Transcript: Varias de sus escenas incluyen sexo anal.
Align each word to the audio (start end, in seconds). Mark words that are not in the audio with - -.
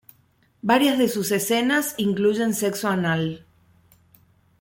Varias 0.63 0.97
de 0.97 1.07
sus 1.07 1.29
escenas 1.29 1.93
incluyen 1.97 2.55
sexo 2.55 2.87
anal. 2.89 3.45